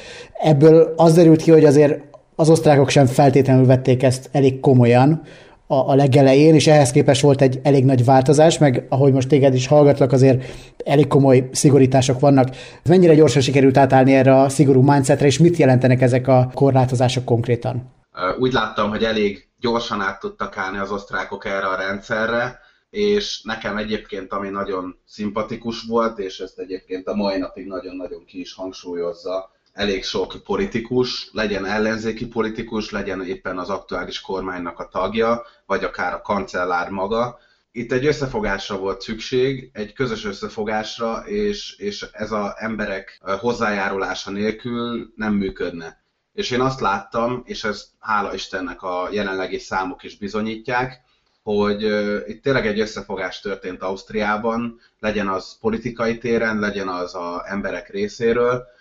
[0.43, 2.01] Ebből az derült ki, hogy azért
[2.35, 5.23] az osztrákok sem feltétlenül vették ezt elég komolyan,
[5.71, 9.55] a, a legelején, és ehhez képest volt egy elég nagy változás, meg ahogy most téged
[9.55, 10.45] is hallgatlak, azért
[10.85, 12.49] elég komoly szigorítások vannak.
[12.89, 17.93] Mennyire gyorsan sikerült átállni erre a szigorú mindsetre, és mit jelentenek ezek a korlátozások konkrétan?
[18.39, 22.59] Úgy láttam, hogy elég gyorsan át tudtak állni az osztrákok erre a rendszerre,
[22.91, 28.41] és nekem egyébként, ami nagyon szimpatikus volt, és ezt egyébként a mai napig nagyon-nagyon ki
[28.41, 35.47] is hangsúlyozza, elég sok politikus, legyen ellenzéki politikus, legyen éppen az aktuális kormánynak a tagja,
[35.67, 37.39] vagy akár a kancellár maga.
[37.73, 45.13] Itt egy összefogásra volt szükség, egy közös összefogásra, és, és ez az emberek hozzájárulása nélkül
[45.17, 46.03] nem működne.
[46.33, 51.01] És én azt láttam, és ez hála Istennek a jelenlegi számok is bizonyítják,
[51.43, 51.83] hogy
[52.29, 58.77] itt tényleg egy összefogás történt Ausztriában, legyen az politikai téren, legyen az az emberek részéről,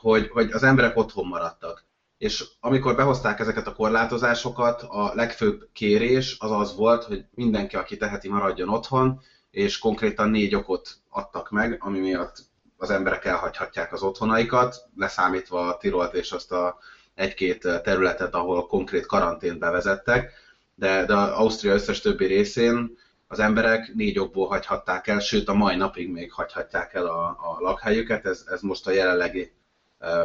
[0.00, 1.84] hogy, hogy az emberek otthon maradtak.
[2.18, 7.96] És amikor behozták ezeket a korlátozásokat, a legfőbb kérés az az volt, hogy mindenki, aki
[7.96, 12.36] teheti, maradjon otthon, és konkrétan négy okot adtak meg, ami miatt
[12.76, 16.78] az emberek elhagyhatják az otthonaikat, leszámítva a Tirolt és azt a
[17.14, 20.32] egy-két területet, ahol konkrét karantént bevezettek,
[20.74, 25.76] de, de Ausztria összes többi részén az emberek négy okból hagyhatták el, sőt a mai
[25.76, 29.52] napig még hagyhatják el a, a lakhelyüket, ez, ez most a jelenlegi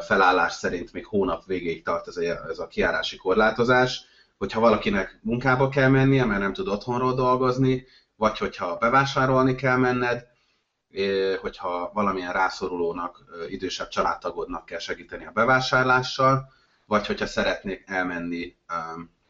[0.01, 4.05] felállás szerint még hónap végéig tart ez a, ez a kiárási korlátozás,
[4.37, 10.27] hogyha valakinek munkába kell mennie, mert nem tud otthonról dolgozni, vagy hogyha bevásárolni kell menned,
[11.41, 16.51] hogyha valamilyen rászorulónak, idősebb családtagodnak kell segíteni a bevásárlással,
[16.85, 18.55] vagy hogyha szeretnék elmenni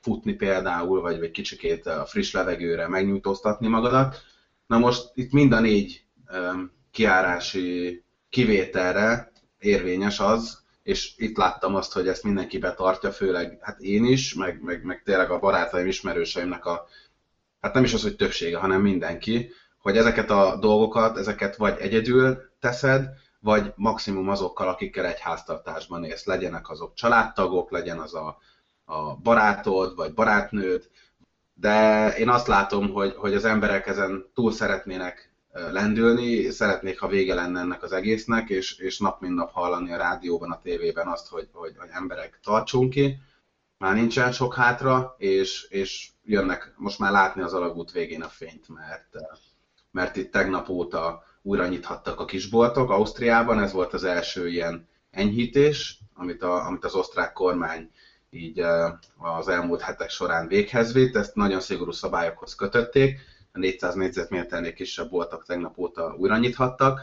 [0.01, 4.21] futni például, vagy egy kicsikét a friss levegőre megnyújtóztatni magadat.
[4.67, 6.05] Na most itt mind a négy
[6.91, 9.30] kiárási kivételre
[9.61, 14.61] érvényes az, és itt láttam azt, hogy ezt mindenki betartja, főleg hát én is, meg,
[14.61, 16.87] meg, meg tényleg a barátaim, ismerőseimnek a,
[17.61, 22.49] hát nem is az, hogy többsége, hanem mindenki, hogy ezeket a dolgokat, ezeket vagy egyedül
[22.59, 26.25] teszed, vagy maximum azokkal, akikkel egy háztartásban élsz.
[26.25, 28.37] Legyenek azok családtagok, legyen az a,
[28.85, 30.89] a barátod, vagy barátnőd,
[31.53, 37.33] de én azt látom, hogy, hogy az emberek ezen túl szeretnének lendülni, szeretnék, ha vége
[37.33, 41.27] lenne ennek az egésznek, és, és nap mint nap hallani a rádióban, a tévében azt,
[41.27, 43.17] hogy, hogy, hogy emberek tartsunk ki,
[43.77, 48.67] már nincsen sok hátra, és, és jönnek most már látni az alagút végén a fényt,
[48.67, 49.07] mert,
[49.91, 52.89] mert itt tegnap óta újra nyithattak a kisboltok.
[52.89, 57.91] Ausztriában, ez volt az első ilyen enyhítés, amit, a, amit az osztrák kormány
[58.29, 58.59] így
[59.17, 63.19] az elmúlt hetek során véghez vitt, ezt nagyon szigorú szabályokhoz kötötték,
[63.53, 66.99] 400 négyzetméternél kisebb voltak, tegnap óta újra nyithattak,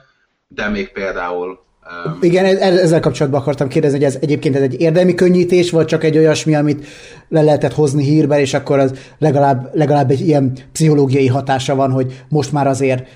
[0.48, 1.66] de még például
[2.06, 6.04] Um, Igen, ezzel kapcsolatban akartam kérdezni, hogy ez egyébként ez egy érdemi könnyítés, vagy csak
[6.04, 6.86] egy olyasmi, amit
[7.28, 12.24] le lehetett hozni hírben, és akkor az legalább, legalább egy ilyen pszichológiai hatása van, hogy
[12.28, 13.06] most már azért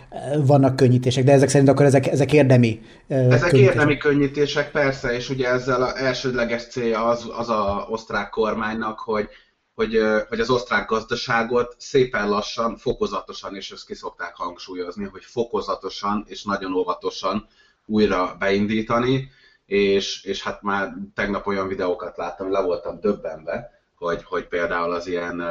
[0.46, 3.74] vannak könnyítések, de ezek szerint akkor ezek, ezek érdemi Ezek könnyítések.
[3.74, 9.28] érdemi könnyítések, persze, és ugye ezzel az elsődleges célja az, az a osztrák kormánynak, hogy
[9.74, 13.94] hogy, hogy az osztrák gazdaságot szépen lassan, fokozatosan, és ezt ki
[14.32, 17.46] hangsúlyozni, hogy fokozatosan és nagyon óvatosan
[17.86, 19.30] újra beindítani,
[19.66, 25.06] és, és hát már tegnap olyan videókat láttam, le voltam döbbenve, hogy, hogy például az
[25.06, 25.42] ilyen,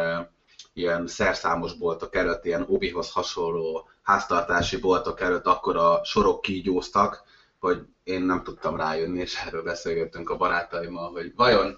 [0.74, 7.24] ilyen szerszámos boltok előtt, ilyen obihoz hasonló háztartási boltok előtt akkor a sorok kígyóztak,
[7.62, 11.78] hogy én nem tudtam rájönni, és erről beszélgettünk a barátaimmal, hogy vajon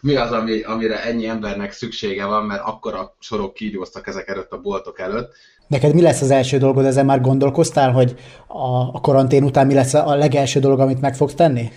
[0.00, 4.52] mi az, ami, amire ennyi embernek szüksége van, mert akkor a sorok kígyóztak ezek előtt
[4.52, 5.32] a boltok előtt.
[5.66, 8.14] Neked mi lesz az első dolgod, ezen már gondolkoztál, hogy
[8.46, 11.72] a, a karantén után mi lesz a legelső dolog, amit meg fogsz tenni?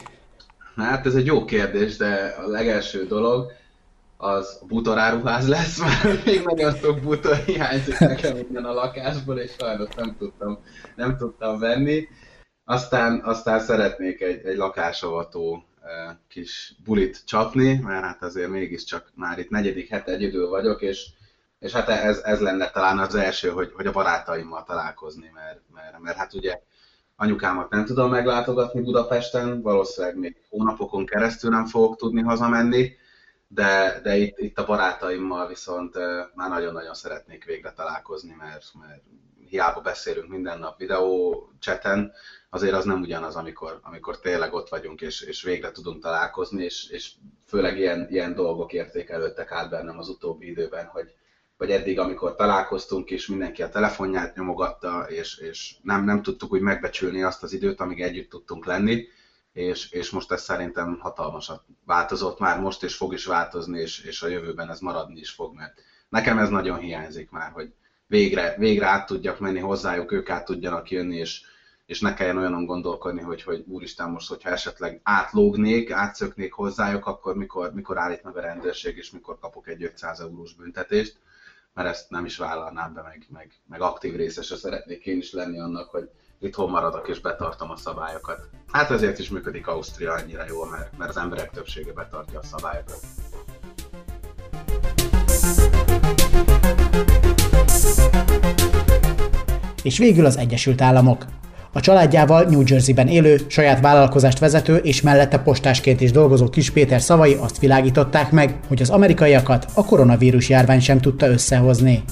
[0.76, 3.52] Hát ez egy jó kérdés, de a legelső dolog
[4.18, 9.90] az butaráruház lesz, mert még nagyon sok butor hiányzik nekem innen a lakásból, és sajnos
[9.96, 10.60] nem tudtam,
[10.96, 12.08] nem tudtam venni.
[12.70, 15.66] Aztán, aztán szeretnék egy, egy lakásavató
[16.28, 21.08] kis bulit csapni, mert hát azért mégiscsak már itt negyedik hete egyedül vagyok, és,
[21.60, 26.00] és hát ez, ez lenne talán az első, hogy, hogy a barátaimmal találkozni, mert, mert,
[26.00, 26.62] mert hát ugye
[27.16, 32.96] anyukámat nem tudom meglátogatni Budapesten, valószínűleg még hónapokon keresztül nem fogok tudni hazamenni,
[33.48, 35.96] de, de itt, itt a barátaimmal viszont
[36.36, 39.02] már nagyon-nagyon szeretnék végre találkozni, mert, mert
[39.50, 42.12] hiába beszélünk minden nap videó cseten,
[42.50, 46.90] azért az nem ugyanaz, amikor, amikor tényleg ott vagyunk, és, és végre tudunk találkozni, és,
[46.90, 47.12] és
[47.46, 51.14] főleg ilyen, ilyen dolgok értékelődtek át bennem az utóbbi időben, hogy,
[51.58, 56.62] vagy eddig, amikor találkoztunk, és mindenki a telefonját nyomogatta, és, és nem, nem tudtuk úgy
[56.62, 59.08] megbecsülni azt az időt, amíg együtt tudtunk lenni,
[59.54, 64.22] és, és most ez szerintem hatalmasat változott már most, és fog is változni, és, és
[64.22, 67.74] a jövőben ez maradni is fog, mert nekem ez nagyon hiányzik már, hogy
[68.08, 71.42] végre, végre át tudjak menni hozzájuk, ők át tudjanak jönni, és,
[71.86, 77.36] és ne kelljen olyanon gondolkodni, hogy, hogy úristen most, hogyha esetleg átlógnék, átszöknék hozzájuk, akkor
[77.36, 81.18] mikor, mikor állít meg a rendőrség, és mikor kapok egy 500 eurós büntetést,
[81.74, 85.60] mert ezt nem is vállalnám be, meg, meg, meg aktív részese szeretnék én is lenni
[85.60, 88.50] annak, hogy itthon maradok és betartom a szabályokat.
[88.72, 93.00] Hát ezért is működik Ausztria annyira jól, mert, mert az emberek többsége betartja a szabályokat.
[99.84, 101.26] És végül az Egyesült Államok.
[101.78, 107.02] A családjával New Jersey-ben élő, saját vállalkozást vezető és mellette postásként is dolgozó kis Péter
[107.02, 112.04] szavai azt világították meg, hogy az amerikaiakat a koronavírus járvány sem tudta összehozni.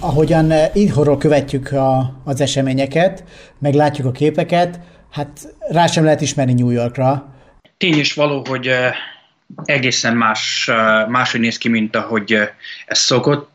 [0.00, 3.24] Ahogyan eh, itthonról követjük a, az eseményeket,
[3.58, 4.80] meg látjuk a képeket,
[5.10, 7.34] hát rá sem lehet ismerni New Yorkra.
[7.76, 8.92] Tény is való, hogy eh,
[9.64, 12.38] egészen más, eh, máshogy néz ki, mint ahogy
[12.86, 13.51] ez szokott.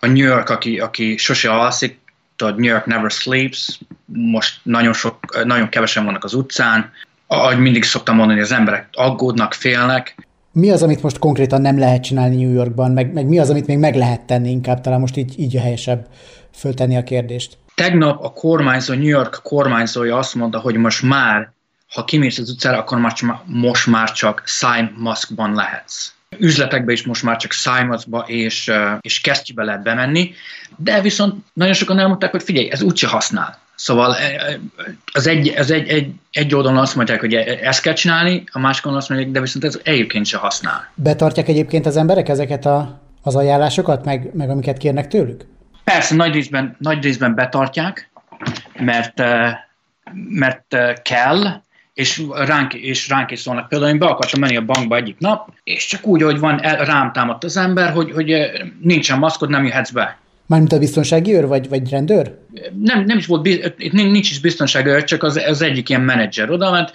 [0.00, 1.98] A New York, aki, aki sose alszik,
[2.36, 6.92] tudod, New York never sleeps, most nagyon, sok, nagyon kevesen vannak az utcán,
[7.26, 10.14] ahogy mindig szoktam mondani, az emberek aggódnak, félnek.
[10.52, 13.66] Mi az, amit most konkrétan nem lehet csinálni New Yorkban, meg, meg mi az, amit
[13.66, 16.06] még meg lehet tenni, inkább talán most így, így a helyesebb
[16.54, 17.58] föltenni a kérdést?
[17.74, 21.52] Tegnap a kormányzó, New York kormányzója azt mondta, hogy most már,
[21.94, 23.12] ha kimész az utcára, akkor
[23.44, 29.82] most már csak szájmaszkban lehetsz üzletekbe is most már csak szájmazba és, és kesztyűbe lehet
[29.82, 30.32] bemenni,
[30.76, 33.62] de viszont nagyon sokan elmondták, hogy figyelj, ez úgyse használ.
[33.74, 34.16] Szóval
[35.12, 38.86] az egy, az egy, egy, egy oldalon azt mondják, hogy ezt kell csinálni, a másik
[38.86, 40.90] oldalon azt mondják, de viszont ez egyébként se használ.
[40.94, 45.44] Betartják egyébként az emberek ezeket a, az ajánlásokat, meg, meg amiket kérnek tőlük?
[45.84, 48.10] Persze, nagy részben, nagy részben betartják,
[48.78, 49.22] mert,
[50.28, 51.62] mert kell,
[51.94, 53.68] és ránk, és ránk is szólnak.
[53.68, 56.84] Például én be akartam menni a bankba egyik nap, és csak úgy, hogy van, el,
[56.84, 60.18] rám támadt az ember, hogy, hogy eh, nincsen maszkod, nem jöhetsz be.
[60.46, 62.38] Mármint a biztonsági őr, vagy, vagy rendőr?
[62.82, 66.50] Nem, nem is volt, itt nincs is biztonsági őr, csak az, az egyik ilyen menedzser
[66.50, 66.92] oda ment,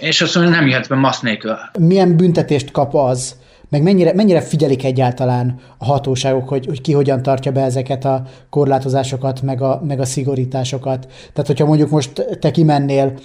[0.00, 1.56] és azt mondja, nem jöhetsz be maszk nélkül.
[1.78, 3.36] Milyen büntetést kap az,
[3.68, 8.22] meg mennyire, mennyire figyelik egyáltalán a hatóságok, hogy, hogy ki hogyan tartja be ezeket a
[8.50, 11.06] korlátozásokat, meg a, meg a szigorításokat.
[11.32, 13.18] Tehát, hogyha mondjuk most te kimennél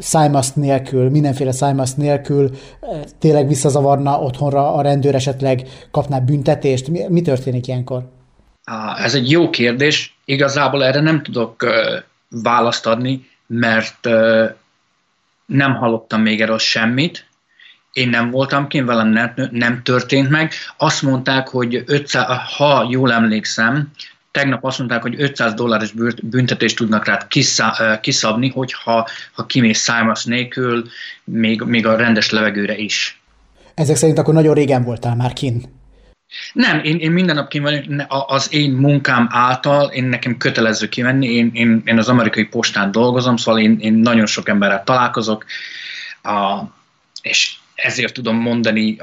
[0.00, 6.88] szájmaszt nélkül, mindenféle szájmaszt nélkül eh, tényleg visszazavarna otthonra a rendőr esetleg kapná büntetést?
[6.88, 8.02] Mi, mi történik ilyenkor?
[8.96, 10.18] Ez egy jó kérdés.
[10.24, 11.66] Igazából erre nem tudok
[12.28, 14.08] választ adni, mert
[15.46, 17.26] nem hallottam még erről semmit.
[17.92, 20.52] Én nem voltam kint, velem nem, nem történt meg.
[20.76, 23.90] Azt mondták, hogy 500, ha jól emlékszem,
[24.30, 27.26] tegnap azt mondták, hogy 500 dolláros büntetést tudnak rád
[28.00, 30.84] kiszabni, hogyha ha kimész szájmasz nélkül,
[31.24, 33.20] még, még a rendes levegőre is.
[33.74, 35.78] Ezek szerint akkor nagyon régen voltál már kin?
[36.52, 41.50] Nem, én, én minden nap kimenni, az én munkám által, én nekem kötelező kimenni, én,
[41.52, 45.44] én, én az amerikai postán dolgozom, szóval én, én nagyon sok emberrel találkozok,
[46.22, 46.60] a,
[47.22, 48.96] és ezért tudom mondani,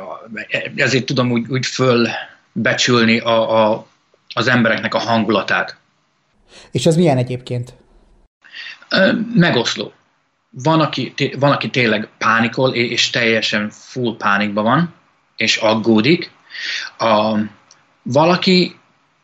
[0.76, 3.88] ezért tudom úgy, úgy fölbecsülni a, a
[4.38, 5.78] az embereknek a hangulatát.
[6.72, 7.74] És ez milyen egyébként?
[9.34, 9.94] Megoszló.
[10.50, 14.94] Van aki, van, aki tényleg pánikol, és teljesen full pánikban van,
[15.36, 16.32] és aggódik.
[16.98, 17.38] A,
[18.02, 18.76] valaki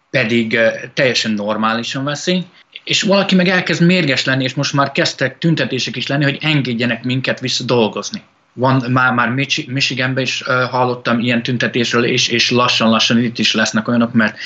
[0.09, 0.59] pedig
[0.93, 2.45] teljesen normálisan veszi,
[2.83, 7.03] és valaki meg elkezd mérges lenni, és most már kezdtek tüntetések is lenni, hogy engedjenek
[7.03, 8.21] minket vissza dolgozni.
[8.53, 9.29] Van, már, már
[9.67, 14.37] Michiganben is hallottam ilyen tüntetésről, és, és lassan-lassan itt is lesznek olyanok, mert,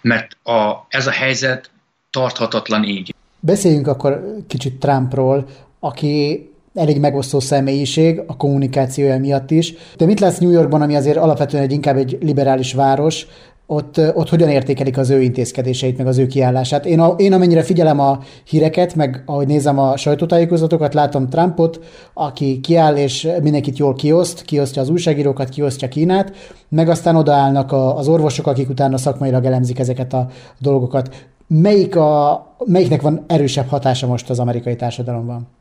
[0.00, 1.70] mert a, ez a helyzet
[2.10, 3.14] tarthatatlan így.
[3.40, 5.48] Beszéljünk akkor kicsit Trumpról,
[5.80, 6.42] aki
[6.74, 9.74] elég megosztó személyiség a kommunikációja miatt is.
[9.96, 13.26] De mit látsz New Yorkban, ami azért alapvetően egy inkább egy liberális város,
[13.70, 16.86] ott, ott hogyan értékelik az ő intézkedéseit, meg az ő kiállását.
[16.86, 21.80] Én, a, én amennyire figyelem a híreket, meg ahogy nézem a sajtótájékozatokat, látom Trumpot,
[22.14, 26.32] aki kiáll és mindenkit jól kioszt, kiosztja az újságírókat, kiosztja Kínát,
[26.68, 31.28] meg aztán odaállnak az orvosok, akik utána szakmailag elemzik ezeket a dolgokat.
[31.46, 35.57] Melyik a, melyiknek van erősebb hatása most az amerikai társadalomban?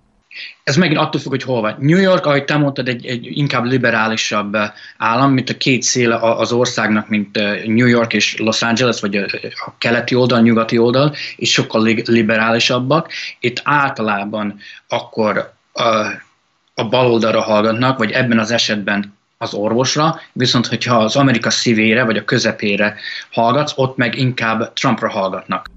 [0.63, 1.75] Ez megint attól függ, hogy hol van.
[1.79, 6.15] New York, ahogy te mondtad, egy, egy inkább liberálisabb eh, állam, mint a két széle
[6.15, 9.25] az országnak, mint eh, New York és Los Angeles, vagy a,
[9.65, 13.11] a keleti oldal, a nyugati oldal, és sokkal liberálisabbak.
[13.39, 16.11] Itt általában akkor a, eh,
[16.73, 22.17] a baloldalra hallgatnak, vagy ebben az esetben az orvosra, viszont hogyha az Amerika szívére, vagy
[22.17, 22.95] a közepére
[23.31, 25.69] hallgatsz, ott meg inkább Trumpra hallgatnak.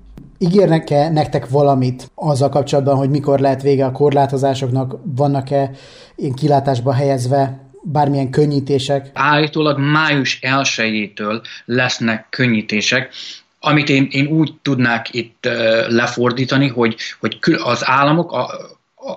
[0.43, 4.97] Ígérnek-e nektek valamit azzal kapcsolatban, hogy mikor lehet vége a korlátozásoknak?
[5.05, 5.70] Vannak-e
[6.16, 9.11] én kilátásba helyezve bármilyen könnyítések?
[9.14, 13.14] Állítólag május 1-től lesznek könnyítések,
[13.61, 15.49] amit én, én úgy tudnák itt
[15.88, 18.51] lefordítani, hogy, hogy az államok, a,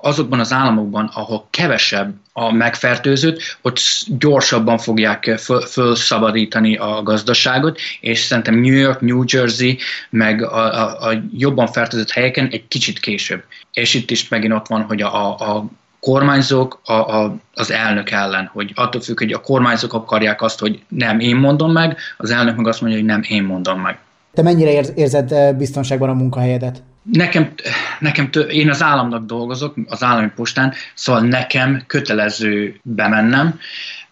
[0.01, 3.79] azokban az államokban, ahol kevesebb a megfertőzött, ott
[4.17, 9.77] gyorsabban fogják fölszabadítani a gazdaságot, és szerintem New York, New Jersey,
[10.09, 13.43] meg a, a, a jobban fertőzött helyeken egy kicsit később.
[13.73, 15.65] És itt is megint ott van, hogy a, a, a
[15.99, 20.83] kormányzók a, a, az elnök ellen, hogy attól függ, hogy a kormányzók akarják azt, hogy
[20.87, 23.99] nem én mondom meg, az elnök meg azt mondja, hogy nem én mondom meg.
[24.33, 26.83] Te mennyire érzed eh, biztonságban a munkahelyedet?
[27.03, 27.53] Nekem,
[27.99, 33.59] nekem tő, én az államnak dolgozok, az állami postán, szóval nekem kötelező bemennem.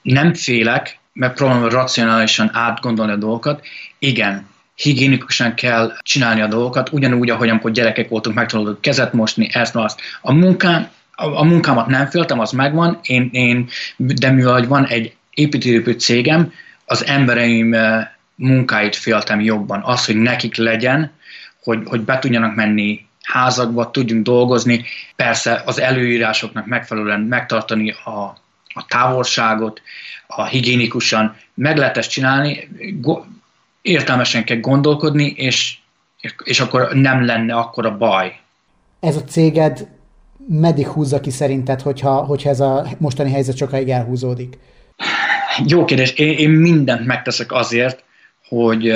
[0.02, 3.66] Nem félek, mert próbálom racionálisan átgondolni a dolgokat.
[4.00, 9.76] Igen, higiénikusan kell csinálni a dolgokat, ugyanúgy, ahogy amikor gyerekek voltunk, megtanultuk kezet mosni, ezt,
[9.76, 10.02] azt.
[10.22, 15.16] A munkám, a, a munkámat nem féltem, az megvan, én, én, de mivel van egy
[15.34, 16.54] építőépő cégem,
[16.86, 19.82] az embereim eh, munkáit féltem jobban.
[19.84, 21.12] Az, hogy nekik legyen,
[21.64, 24.86] hogy, hogy be tudjanak menni házakba, tudjunk dolgozni,
[25.16, 28.10] persze az előírásoknak megfelelően megtartani a,
[28.74, 29.82] a távolságot,
[30.28, 33.24] a higiénikusan, meg lehet ezt csinálni, go,
[33.82, 35.78] értelmesen kell gondolkodni, és,
[36.44, 38.40] és akkor nem lenne akkor a baj.
[39.00, 39.88] Ez a céged
[40.48, 44.58] meddig húzza ki szerinted, hogyha, hogyha ez a mostani helyzet sokáig elhúzódik?
[45.66, 46.12] Jó kérdés.
[46.12, 48.04] Én, én mindent megteszek azért,
[48.48, 48.90] hogy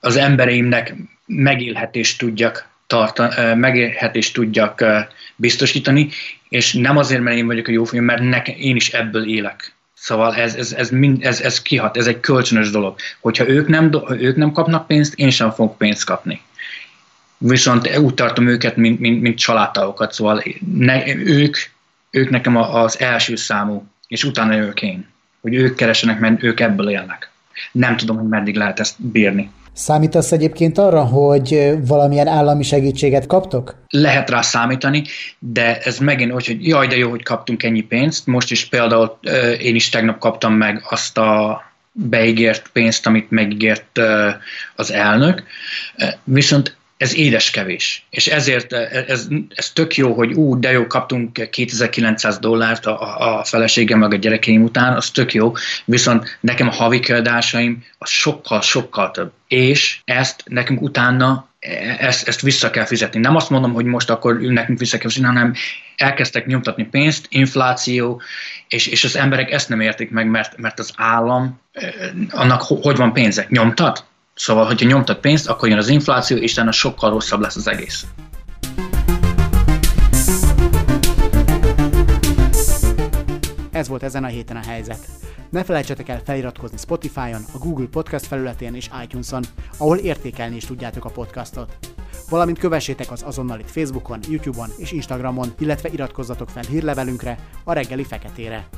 [0.00, 0.94] az embereimnek
[1.28, 4.84] megélhetést tudjak tartani, megélhetést tudjak
[5.36, 6.08] biztosítani,
[6.48, 9.72] és nem azért, mert én vagyok a jó fiú, mert nekem, én is ebből élek.
[9.94, 12.96] Szóval ez, ez, ez, mind, ez, ez kihat, ez egy kölcsönös dolog.
[13.20, 16.40] Hogyha ők nem, ők nem kapnak pénzt, én sem fogok pénzt kapni.
[17.38, 20.42] Viszont úgy tartom őket, mint, mint, mint családtagokat, szóval
[20.76, 21.56] ne, ők,
[22.10, 25.06] ők nekem az első számú, és utána ők én.
[25.40, 27.30] Hogy ők keresenek, mert ők ebből élnek.
[27.72, 29.50] Nem tudom, hogy meddig lehet ezt bírni.
[29.78, 33.74] Számítasz egyébként arra, hogy valamilyen állami segítséget kaptok?
[33.88, 35.02] Lehet rá számítani,
[35.38, 38.26] de ez megint úgy, hogy jaj, de jó, hogy kaptunk ennyi pénzt.
[38.26, 39.18] Most is például
[39.60, 41.62] én is tegnap kaptam meg azt a
[41.92, 44.00] beígért pénzt, amit megígért
[44.76, 45.42] az elnök.
[46.24, 48.06] Viszont ez édes kevés.
[48.10, 53.44] És ezért ez, ez tök jó, hogy ú, de jó, kaptunk 2900 dollárt a, a
[53.44, 55.52] feleségem meg a gyerekeim után, az tök jó,
[55.84, 59.32] viszont nekem a havi kiadásaim az sokkal, sokkal több.
[59.48, 61.48] És ezt nekünk utána
[61.98, 63.20] ezt, ezt vissza kell fizetni.
[63.20, 65.54] Nem azt mondom, hogy most akkor nekünk vissza kell fizetni, hanem
[65.96, 68.22] elkezdtek nyomtatni pénzt, infláció,
[68.68, 71.60] és, és az emberek ezt nem értik meg, mert, mert az állam,
[72.30, 73.46] annak hogy van pénze?
[73.48, 74.06] Nyomtat?
[74.38, 78.06] Szóval, hogyha nyomtak pénzt, akkor jön az infláció, és utána sokkal rosszabb lesz az egész.
[83.70, 84.98] Ez volt ezen a héten a helyzet.
[85.50, 89.44] Ne felejtsetek el feliratkozni Spotify-on, a Google Podcast felületén és iTunes-on,
[89.76, 91.76] ahol értékelni is tudjátok a podcastot.
[92.30, 98.04] Valamint kövessétek az azonnal itt Facebookon, YouTube-on és Instagramon, illetve iratkozzatok fel hírlevelünkre, a reggeli
[98.04, 98.68] feketére.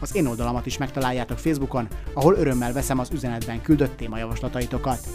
[0.00, 5.08] Az én oldalamat is megtaláljátok Facebookon, ahol örömmel veszem az üzenetben küldött témajavaslataitokat.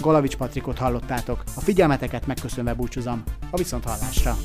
[0.00, 4.36] Galavics Patrikot hallottátok, a figyelmeteket megköszönve búcsúzom, a viszont hallásra!